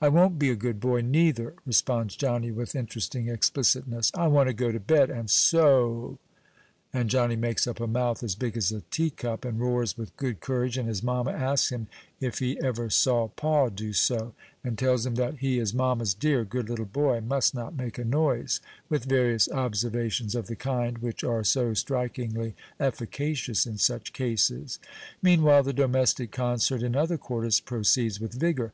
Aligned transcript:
"I 0.00 0.08
won't 0.08 0.38
be 0.38 0.48
a 0.48 0.54
good 0.56 0.80
boy, 0.80 1.02
neither," 1.02 1.52
responds 1.66 2.16
Johnny, 2.16 2.50
with 2.50 2.74
interesting 2.74 3.28
explicitness; 3.28 4.10
"I 4.14 4.26
want 4.28 4.46
to 4.48 4.54
go 4.54 4.72
to 4.72 4.80
bed, 4.80 5.10
and 5.10 5.28
so 5.28 5.68
o 5.68 5.68
o 5.68 5.74
o!" 6.14 6.18
and 6.94 7.10
Johnny 7.10 7.36
makes 7.36 7.66
up 7.66 7.78
a 7.78 7.86
mouth 7.86 8.22
as 8.22 8.34
big 8.34 8.56
as 8.56 8.72
a 8.72 8.80
teacup, 8.90 9.44
and 9.44 9.60
roars 9.60 9.98
with 9.98 10.16
good 10.16 10.40
courage, 10.40 10.78
and 10.78 10.88
his 10.88 11.02
mamma 11.02 11.32
asks 11.32 11.70
him 11.70 11.86
"if 12.18 12.38
he 12.38 12.58
ever 12.62 12.88
saw 12.88 13.28
pa 13.28 13.68
do 13.68 13.92
so," 13.92 14.32
and 14.64 14.78
tells 14.78 15.04
him 15.04 15.16
that 15.16 15.40
"he 15.40 15.58
is 15.58 15.74
mamma's 15.74 16.14
dear, 16.14 16.46
good 16.46 16.70
little 16.70 16.86
boy, 16.86 17.16
and 17.18 17.28
must 17.28 17.54
not 17.54 17.76
make 17.76 17.98
a 17.98 18.06
noise," 18.06 18.58
with 18.88 19.04
various 19.04 19.50
observations 19.50 20.34
of 20.34 20.46
the 20.46 20.56
kind, 20.56 20.96
which 20.96 21.22
are 21.22 21.44
so 21.44 21.74
strikingly 21.74 22.54
efficacious 22.80 23.66
in 23.66 23.76
such 23.76 24.14
cases. 24.14 24.78
Meanwhile, 25.20 25.64
the 25.64 25.74
domestic 25.74 26.30
concert 26.32 26.82
in 26.82 26.96
other 26.96 27.18
quarters 27.18 27.60
proceeds 27.60 28.18
with 28.18 28.32
vigor. 28.32 28.72